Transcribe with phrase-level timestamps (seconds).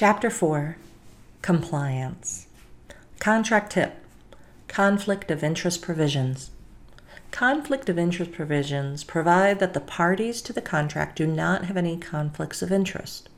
[0.00, 0.78] Chapter 4
[1.42, 2.46] Compliance.
[3.18, 3.96] Contract tip
[4.66, 6.50] Conflict of interest provisions.
[7.32, 11.98] Conflict of interest provisions provide that the parties to the contract do not have any
[11.98, 13.28] conflicts of interest.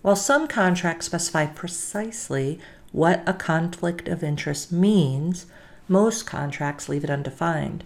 [0.00, 2.60] While some contracts specify precisely
[2.92, 5.46] what a conflict of interest means,
[5.88, 7.82] most contracts leave it undefined.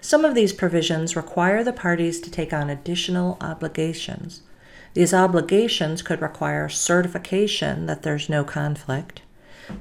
[0.00, 4.40] Some of these provisions require the parties to take on additional obligations.
[4.94, 9.22] These obligations could require certification that there's no conflict,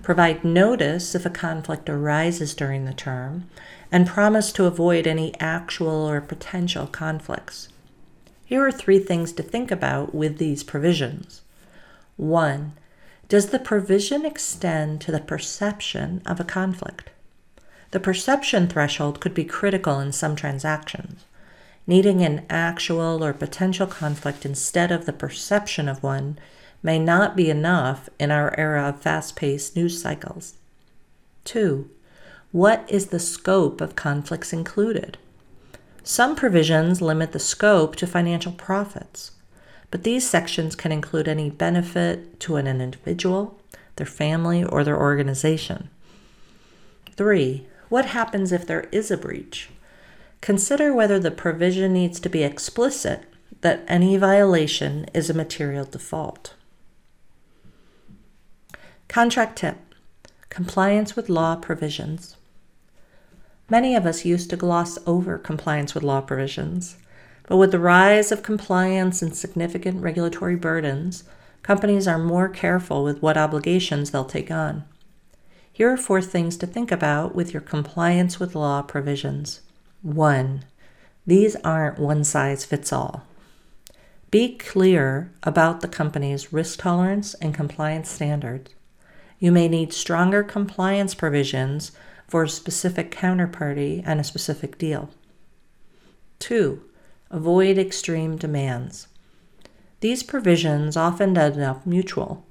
[0.03, 3.49] provide notice if a conflict arises during the term,
[3.91, 7.69] and promise to avoid any actual or potential conflicts.
[8.45, 11.41] Here are three things to think about with these provisions.
[12.17, 12.73] 1.
[13.27, 17.09] Does the provision extend to the perception of a conflict?
[17.91, 21.25] The perception threshold could be critical in some transactions.
[21.89, 26.37] Needing an actual or potential conflict instead of the perception of one
[26.83, 30.53] may not be enough in our era of fast paced news cycles.
[31.45, 31.89] 2.
[32.51, 35.17] What is the scope of conflicts included?
[36.03, 39.31] Some provisions limit the scope to financial profits,
[39.89, 43.59] but these sections can include any benefit to an individual,
[43.95, 45.89] their family, or their organization.
[47.15, 47.65] 3.
[47.89, 49.71] What happens if there is a breach?
[50.41, 53.23] Consider whether the provision needs to be explicit
[53.61, 56.53] that any violation is a material default.
[59.07, 59.77] Contract tip
[60.49, 62.37] Compliance with law provisions.
[63.69, 66.97] Many of us used to gloss over compliance with law provisions,
[67.47, 71.23] but with the rise of compliance and significant regulatory burdens,
[71.61, 74.85] companies are more careful with what obligations they'll take on.
[75.71, 79.61] Here are four things to think about with your compliance with law provisions.
[80.01, 80.63] 1.
[81.27, 83.23] These aren't one size fits all.
[84.31, 88.71] Be clear about the company's risk tolerance and compliance standards.
[89.39, 91.91] You may need stronger compliance provisions
[92.27, 95.09] for a specific counterparty and a specific deal.
[96.39, 96.81] 2.
[97.31, 99.07] Avoid extreme demands.
[99.99, 102.45] These provisions often end up mutual.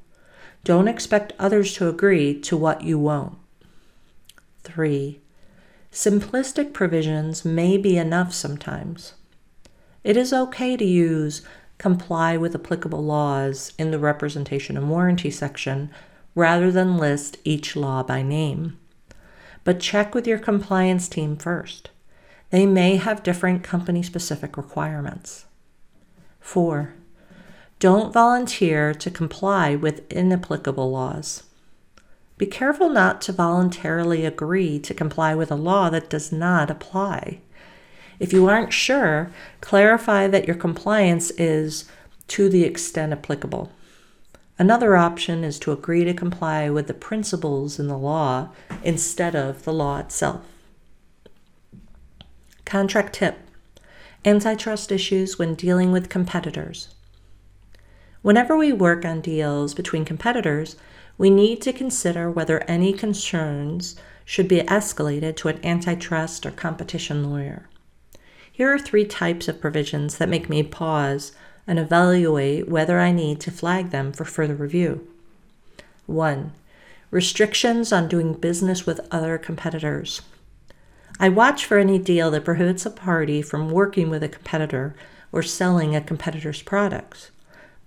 [0.64, 3.38] Don't expect others to agree to what you won't.
[4.64, 5.20] 3.
[5.92, 9.14] Simplistic provisions may be enough sometimes.
[10.04, 11.42] It is okay to use
[11.78, 15.90] comply with applicable laws in the representation and warranty section
[16.34, 18.78] rather than list each law by name.
[19.64, 21.90] But check with your compliance team first.
[22.50, 25.46] They may have different company specific requirements.
[26.40, 26.94] 4.
[27.78, 31.44] Don't volunteer to comply with inapplicable laws.
[32.38, 37.40] Be careful not to voluntarily agree to comply with a law that does not apply.
[38.20, 41.84] If you aren't sure, clarify that your compliance is
[42.28, 43.72] to the extent applicable.
[44.56, 48.50] Another option is to agree to comply with the principles in the law
[48.82, 50.42] instead of the law itself.
[52.64, 53.38] Contract tip
[54.24, 56.94] Antitrust issues when dealing with competitors.
[58.22, 60.76] Whenever we work on deals between competitors,
[61.18, 67.28] we need to consider whether any concerns should be escalated to an antitrust or competition
[67.28, 67.68] lawyer.
[68.50, 71.32] Here are three types of provisions that make me pause
[71.66, 75.06] and evaluate whether I need to flag them for further review.
[76.06, 76.52] 1.
[77.10, 80.22] Restrictions on doing business with other competitors.
[81.20, 84.94] I watch for any deal that prohibits a party from working with a competitor
[85.32, 87.30] or selling a competitor's products.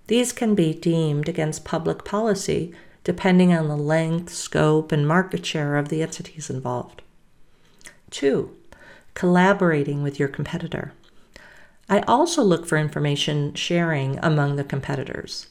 [0.06, 2.74] These can be deemed against public policy
[3.04, 7.02] depending on the length, scope, and market share of the entities involved.
[8.10, 8.56] Two,
[9.14, 10.92] collaborating with your competitor.
[11.88, 15.48] I also look for information sharing among the competitors.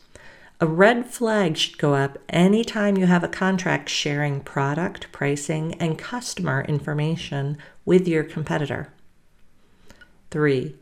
[0.59, 5.97] A red flag should go up anytime you have a contract sharing product, pricing, and
[5.97, 8.94] customer information with your competitor.
[10.29, 10.75] 3.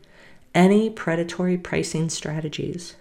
[0.54, 2.94] Any predatory pricing strategies.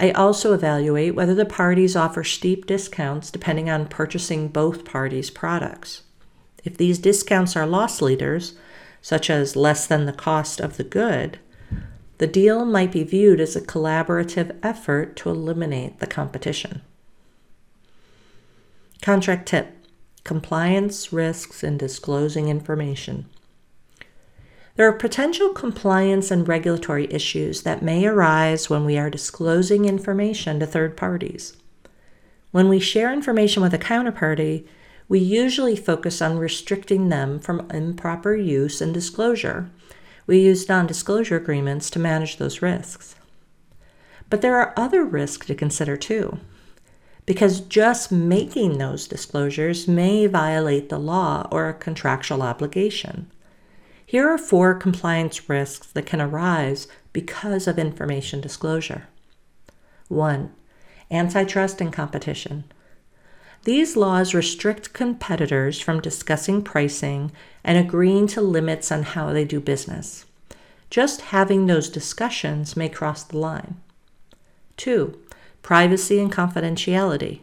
[0.00, 6.04] I also evaluate whether the parties offer steep discounts depending on purchasing both parties' products.
[6.64, 8.54] If these discounts are loss leaders,
[9.02, 11.38] such as less than the cost of the good,
[12.16, 16.80] the deal might be viewed as a collaborative effort to eliminate the competition.
[19.02, 19.76] Contract tip
[20.24, 23.26] Compliance risks in disclosing information.
[24.80, 30.58] There are potential compliance and regulatory issues that may arise when we are disclosing information
[30.58, 31.54] to third parties.
[32.50, 34.66] When we share information with a counterparty,
[35.06, 39.70] we usually focus on restricting them from improper use and disclosure.
[40.26, 43.16] We use non disclosure agreements to manage those risks.
[44.30, 46.38] But there are other risks to consider too.
[47.26, 53.30] because just making those disclosures may violate the law or a contractual obligation.
[54.10, 59.06] Here are four compliance risks that can arise because of information disclosure.
[60.08, 60.52] 1.
[61.12, 62.64] Antitrust and competition.
[63.62, 67.30] These laws restrict competitors from discussing pricing
[67.62, 70.26] and agreeing to limits on how they do business.
[70.90, 73.76] Just having those discussions may cross the line.
[74.76, 75.16] 2.
[75.62, 77.42] Privacy and confidentiality.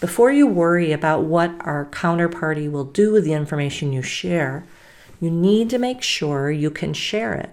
[0.00, 4.66] Before you worry about what our counterparty will do with the information you share,
[5.20, 7.50] you need to make sure you can share it.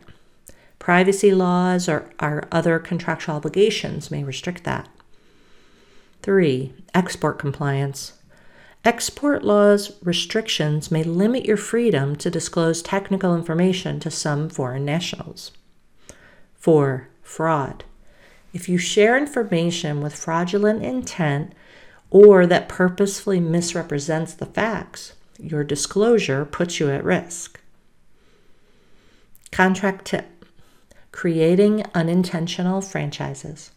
[0.79, 4.89] Privacy laws or other contractual obligations may restrict that.
[6.21, 6.73] 3.
[6.93, 8.13] Export compliance.
[8.85, 15.51] Export laws restrictions may limit your freedom to disclose technical information to some foreign nationals.
[16.55, 17.07] 4.
[17.21, 17.85] Fraud.
[18.53, 21.53] If you share information with fraudulent intent
[22.09, 27.59] or that purposefully misrepresents the facts, your disclosure puts you at risk.
[29.51, 30.25] Contract tip
[31.11, 33.71] creating unintentional franchises.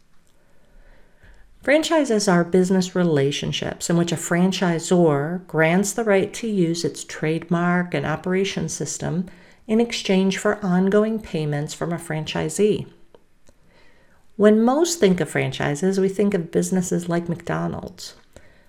[1.62, 7.92] Franchises are business relationships in which a franchisor grants the right to use its trademark
[7.92, 9.26] and operation system
[9.66, 12.86] in exchange for ongoing payments from a franchisee.
[14.36, 18.14] When most think of franchises, we think of businesses like McDonald's.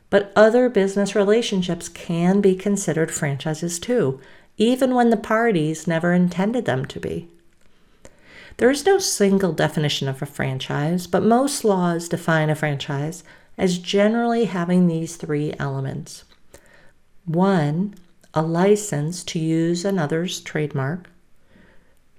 [0.09, 4.19] But other business relationships can be considered franchises too,
[4.57, 7.27] even when the parties never intended them to be.
[8.57, 13.23] There is no single definition of a franchise, but most laws define a franchise
[13.57, 16.23] as generally having these three elements.
[17.25, 17.95] One,
[18.33, 21.09] a license to use another's trademark,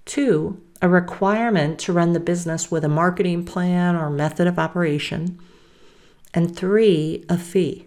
[0.05, 5.39] two, a requirement to run the business with a marketing plan or method of operation,
[6.35, 7.87] and three, a fee.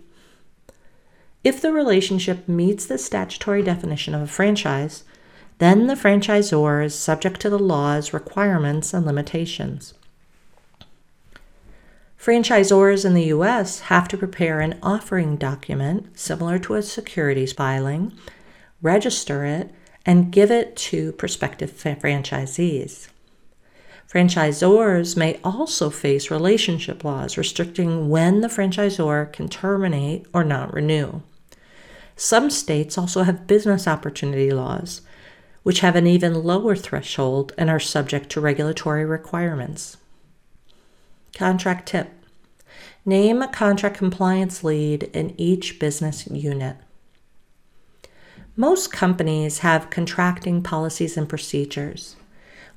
[1.44, 5.04] If the relationship meets the statutory definition of a franchise,
[5.58, 9.94] then the franchisor is subject to the law's requirements and limitations.
[12.20, 13.80] Franchisors in the U.S.
[13.82, 18.14] have to prepare an offering document similar to a securities filing,
[18.82, 19.74] register it,
[20.06, 23.08] and give it to prospective franchisees.
[24.12, 31.22] Franchisors may also face relationship laws restricting when the franchisor can terminate or not renew.
[32.18, 35.02] Some states also have business opportunity laws
[35.63, 39.98] which have an even lower threshold and are subject to regulatory requirements.
[41.36, 42.10] Contract tip
[43.06, 46.78] Name a contract compliance lead in each business unit.
[48.56, 52.16] Most companies have contracting policies and procedures.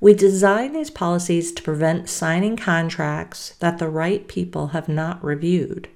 [0.04, 5.88] We design these policies to prevent signing contracts that the right people have not reviewed.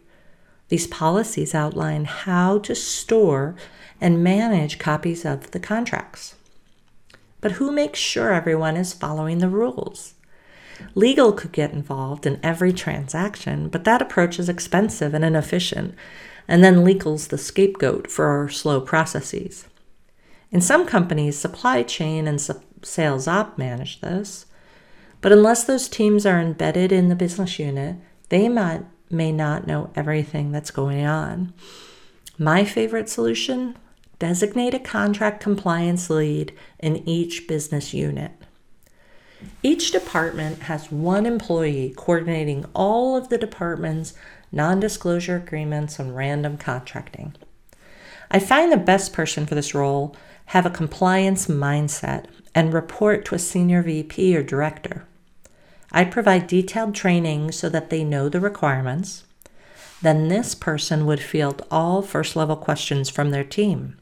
[0.70, 3.55] These policies outline how to store
[4.00, 6.37] and manage copies of the contracts.
[7.43, 10.14] But who makes sure everyone is following the rules?
[10.94, 15.94] Legal could get involved in every transaction, but that approach is expensive and inefficient,
[16.49, 19.66] and then legal's the scapegoat for our slow processes.
[20.50, 22.40] In some companies, supply chain and
[22.82, 24.46] sales op manage this,
[25.20, 27.96] but unless those teams are embedded in the business unit,
[28.28, 31.53] they might, may not know everything that's going on.
[32.38, 33.76] My favorite solution
[34.19, 38.32] Designate a contract compliance lead in each business unit.
[39.62, 44.14] Each department has one employee coordinating all of the department's
[44.50, 47.36] non disclosure agreements and random contracting.
[48.31, 50.15] I find the best person for this role
[50.47, 55.06] have a compliance mindset and report to a senior VP or director.
[55.93, 59.25] I provide detailed training so that they know the requirements.
[60.03, 63.97] Then this person would field all first level questions from their team.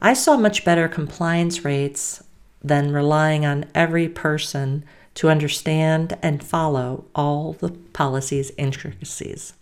[0.00, 2.22] I saw much better compliance rates
[2.62, 4.84] than relying on every person
[5.14, 9.54] to understand and follow all the policy's intricacies.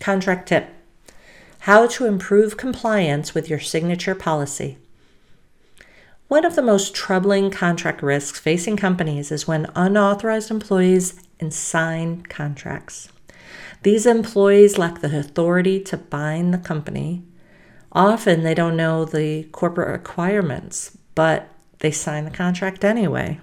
[0.00, 0.68] Contract tip
[1.62, 4.78] How to improve compliance with your signature policy.
[6.28, 13.08] One of the most troubling contract risks facing companies is when unauthorized employees sign contracts.
[13.82, 17.24] These employees lack the authority to bind the company
[17.92, 21.48] Often they don't know the corporate requirements, but
[21.80, 23.38] they sign the contract anyway.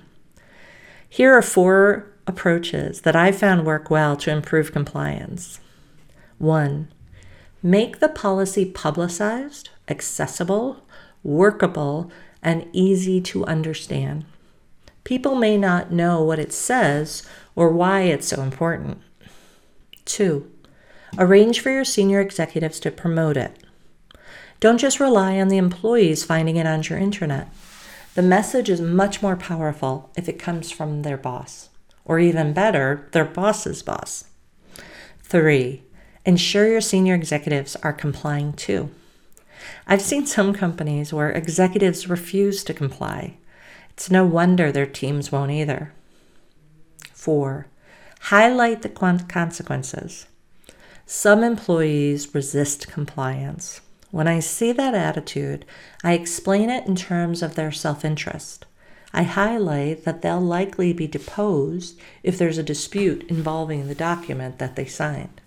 [1.07, 5.59] Here are four approaches that I found work well to improve compliance.
[6.39, 6.91] One,
[7.61, 10.85] make the policy publicized, accessible,
[11.23, 12.11] workable,
[12.41, 14.25] and easy to understand.
[15.03, 17.23] People may not know what it says
[17.55, 19.01] or why it's so important.
[20.05, 20.49] Two,
[21.17, 23.57] arrange for your senior executives to promote it.
[24.59, 27.47] Don't just rely on the employees finding it on your intranet.
[28.15, 31.69] The message is much more powerful if it comes from their boss,
[32.03, 34.25] or even better, their boss's boss.
[35.21, 35.83] Three,
[36.25, 38.89] ensure your senior executives are complying too.
[39.87, 43.37] I've seen some companies where executives refuse to comply.
[43.91, 45.93] It's no wonder their teams won't either.
[47.11, 47.67] Four,
[48.21, 50.27] highlight the consequences.
[51.05, 53.81] Some employees resist compliance.
[54.11, 55.65] When I see that attitude,
[56.03, 58.65] I explain it in terms of their self interest.
[59.13, 64.75] I highlight that they'll likely be deposed if there's a dispute involving the document that
[64.75, 65.41] they signed.